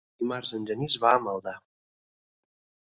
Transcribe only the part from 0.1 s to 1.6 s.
Dimarts en Genís va a Maldà.